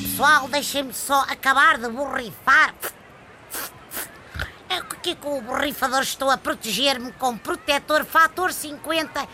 pessoal, 0.00 0.48
deixem-me 0.48 0.94
só 0.94 1.20
acabar 1.28 1.78
de 1.78 1.88
borrifar. 1.88 2.74
É 4.68 4.76
aqui 4.76 5.14
com 5.16 5.38
o 5.38 5.42
borrifador 5.42 6.00
estou 6.00 6.30
a 6.30 6.38
proteger-me 6.38 7.12
com 7.12 7.36
protetor 7.36 8.04
fator 8.04 8.52
50 8.52 9.26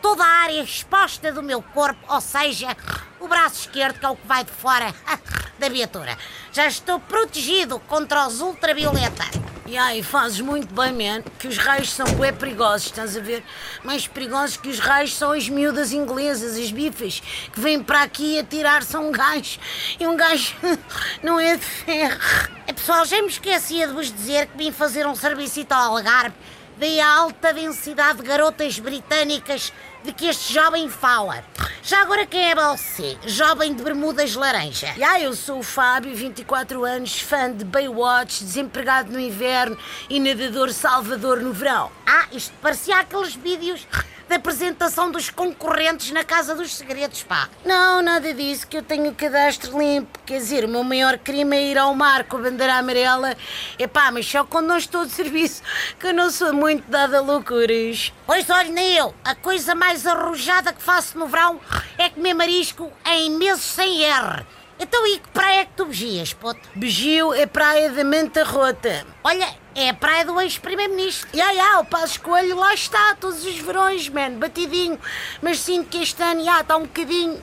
toda 0.00 0.24
a 0.24 0.42
área 0.42 0.62
exposta 0.62 1.32
do 1.32 1.42
meu 1.42 1.62
corpo, 1.62 2.00
ou 2.08 2.20
seja, 2.20 2.76
o 3.20 3.28
braço 3.28 3.60
esquerdo 3.60 4.00
que 4.00 4.06
é 4.06 4.08
o 4.08 4.16
que 4.16 4.26
vai 4.26 4.44
de 4.44 4.50
fora 4.50 4.92
da 5.58 5.68
viatura. 5.68 6.18
Já 6.52 6.66
estou 6.66 6.98
protegido 7.00 7.78
contra 7.80 8.26
os 8.26 8.40
ultravioleta. 8.40 9.41
E 9.64 9.78
aí, 9.78 10.02
fazes 10.02 10.40
muito 10.40 10.74
bem, 10.74 10.92
man, 10.92 11.22
que 11.38 11.46
os 11.46 11.56
raios 11.56 11.92
são 11.92 12.04
bem 12.16 12.34
perigosos, 12.34 12.86
estás 12.86 13.16
a 13.16 13.20
ver? 13.20 13.44
Mais 13.84 14.08
perigosos 14.08 14.56
que 14.56 14.68
os 14.68 14.80
raios 14.80 15.14
são 15.14 15.30
as 15.30 15.48
miúdas 15.48 15.92
inglesas, 15.92 16.58
as 16.58 16.72
bifas, 16.72 17.22
que 17.52 17.60
vêm 17.60 17.80
para 17.80 18.02
aqui 18.02 18.40
a 18.40 18.98
um 18.98 19.12
gajo. 19.12 19.60
E 20.00 20.06
um 20.06 20.16
gajo 20.16 20.56
não 21.22 21.38
é 21.38 21.56
de 21.56 21.64
ferro. 21.64 22.18
É, 22.66 22.72
pessoal, 22.72 23.04
já 23.04 23.22
me 23.22 23.28
esquecia 23.28 23.86
de 23.86 23.92
vos 23.92 24.12
dizer 24.12 24.48
que 24.48 24.58
vim 24.58 24.72
fazer 24.72 25.06
um 25.06 25.14
serviço 25.14 25.64
ao 25.70 25.96
Algarve. 25.96 26.34
Dei 26.76 27.00
a 27.00 27.08
alta 27.08 27.52
densidade 27.52 28.18
de 28.18 28.24
garotas 28.26 28.80
britânicas 28.80 29.72
de 30.02 30.12
que 30.12 30.26
este 30.26 30.52
jovem 30.52 30.88
fala. 30.88 31.44
Já 31.84 32.00
agora 32.02 32.24
quem 32.24 32.52
é 32.52 32.54
você? 32.54 33.18
Jovem 33.26 33.74
de 33.74 33.82
bermudas 33.82 34.36
laranja. 34.36 34.94
Ah, 35.04 35.20
eu 35.20 35.34
sou 35.34 35.58
o 35.58 35.62
Fábio, 35.64 36.14
24 36.14 36.84
anos, 36.84 37.20
fã 37.20 37.52
de 37.52 37.64
Baywatch, 37.64 38.44
desempregado 38.44 39.10
no 39.10 39.18
inverno 39.18 39.76
e 40.08 40.20
nadador 40.20 40.72
salvador 40.72 41.40
no 41.40 41.52
verão. 41.52 41.90
Ah, 42.06 42.28
isto 42.30 42.54
parecia 42.62 43.00
aqueles 43.00 43.34
vídeos 43.34 43.84
da 44.32 44.36
apresentação 44.36 45.10
dos 45.10 45.28
concorrentes 45.28 46.10
na 46.10 46.24
Casa 46.24 46.54
dos 46.54 46.74
Segredos, 46.74 47.22
pá. 47.22 47.50
Não, 47.66 48.00
nada 48.00 48.32
disso, 48.32 48.66
que 48.66 48.78
eu 48.78 48.82
tenho 48.82 49.10
o 49.10 49.14
cadastro 49.14 49.78
limpo. 49.78 50.18
Quer 50.24 50.38
dizer, 50.38 50.64
o 50.64 50.68
meu 50.68 50.82
maior 50.82 51.18
crime 51.18 51.54
é 51.54 51.62
ir 51.64 51.76
ao 51.76 51.94
mar 51.94 52.24
com 52.24 52.38
a 52.38 52.40
bandeira 52.40 52.76
amarela. 52.76 53.36
É 53.78 53.86
pá, 53.86 54.10
mas 54.10 54.24
só 54.24 54.42
quando 54.42 54.68
não 54.68 54.78
estou 54.78 55.04
de 55.04 55.12
serviço, 55.12 55.62
que 56.00 56.06
eu 56.06 56.14
não 56.14 56.30
sou 56.30 56.50
muito 56.54 56.90
dada 56.90 57.18
a 57.18 57.20
loucuras. 57.20 58.10
Pois 58.24 58.48
olha, 58.48 58.70
nem 58.70 58.94
eu. 58.94 59.14
A 59.22 59.34
coisa 59.34 59.74
mais 59.74 60.06
arrojada 60.06 60.72
que 60.72 60.82
faço 60.82 61.18
no 61.18 61.26
verão 61.26 61.60
é 61.98 62.08
comer 62.08 62.32
marisco 62.32 62.90
em 63.04 63.32
meses 63.32 63.62
sem 63.62 64.02
R. 64.02 64.46
Então 64.80 65.06
e 65.08 65.18
que 65.18 65.28
praia 65.28 65.60
é 65.60 65.64
que 65.66 65.74
tu 65.76 65.84
begias, 65.84 66.32
puto? 66.32 66.60
Begio 66.74 67.34
é 67.34 67.44
praia 67.44 67.90
da 67.90 68.02
Manta 68.02 68.44
Rota. 68.44 69.06
Olha, 69.22 69.46
é 69.74 69.88
a 69.88 69.94
praia 69.94 70.24
do 70.24 70.40
ex-primeiro-ministro. 70.40 71.28
Ya, 71.34 71.50
ya, 71.52 71.80
o 71.80 71.84
Passo 71.84 72.20
Coelho 72.20 72.56
lá 72.56 72.74
está, 72.74 73.14
todos 73.14 73.44
os 73.44 73.58
verões, 73.58 74.08
man, 74.08 74.32
batidinho. 74.32 74.98
Mas 75.40 75.58
sinto 75.60 75.88
que 75.88 76.02
este 76.02 76.22
ano, 76.22 76.42
ya, 76.42 76.60
está 76.60 76.76
um 76.76 76.82
bocadinho... 76.82 77.40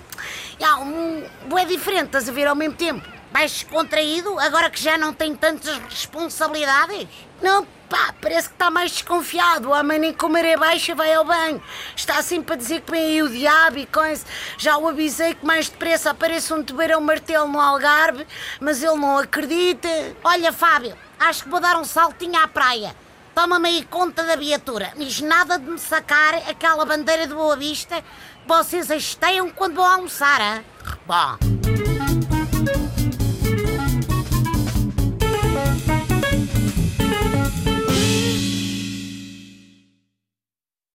Ya, 0.59 0.77
um... 0.77 1.23
é 1.58 1.66
diferente, 1.66 2.08
estás 2.08 2.30
a 2.30 2.31
ver, 2.31 2.47
ao 2.47 2.55
mesmo 2.55 2.75
tempo. 2.75 3.08
Mais 3.31 3.52
descontraído, 3.52 4.39
agora 4.39 4.69
que 4.69 4.81
já 4.81 4.97
não 4.97 5.13
tem 5.13 5.36
tantas 5.36 5.77
responsabilidades? 5.77 7.08
Não, 7.41 7.66
pá, 7.88 8.13
parece 8.19 8.49
que 8.49 8.55
está 8.55 8.69
mais 8.69 8.91
desconfiado. 8.91 9.69
O 9.69 9.71
homem 9.71 9.99
nem 9.99 10.14
com 10.14 10.27
maré 10.27 10.58
baixa 10.58 10.93
vai 10.93 11.14
ao 11.14 11.23
banho. 11.23 11.61
Está 11.95 12.21
sempre 12.21 12.53
a 12.53 12.58
dizer 12.58 12.81
que 12.81 12.91
vem 12.91 13.02
aí 13.02 13.23
o 13.23 13.30
diabo 13.30 13.77
e 13.77 13.86
coisa. 13.86 14.25
Já 14.58 14.77
o 14.77 14.88
avisei 14.88 15.33
que 15.33 15.45
mais 15.45 15.69
depressa 15.69 16.11
apareça 16.11 16.55
um 16.55 16.64
tubarão 16.64 16.99
martelo 17.02 17.47
no 17.47 17.59
Algarve, 17.59 18.25
mas 18.59 18.83
ele 18.83 18.97
não 18.97 19.17
acredita. 19.17 19.88
Olha, 20.23 20.52
Fábio, 20.52 20.97
acho 21.19 21.43
que 21.43 21.49
vou 21.49 21.59
dar 21.59 21.77
um 21.77 21.83
saltinho 21.83 22.41
à 22.41 22.47
praia. 22.47 22.95
Toma-me 23.35 23.69
aí 23.69 23.85
conta 23.85 24.23
da 24.23 24.35
viatura. 24.35 24.93
Mas 24.97 25.21
nada 25.21 25.57
de 25.57 25.69
me 25.69 25.79
sacar 25.79 26.35
aquela 26.49 26.85
bandeira 26.85 27.27
de 27.27 27.33
Boa 27.33 27.55
Vista 27.55 28.01
que 28.01 28.47
vocês 28.47 28.89
hasteiam 28.89 29.49
quando 29.49 29.75
vão 29.75 29.85
almoçar, 29.85 30.41
hein? 30.41 30.65
Bom... 31.05 31.78